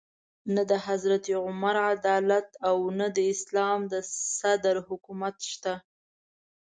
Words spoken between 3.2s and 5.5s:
اسلام د صدر حکومت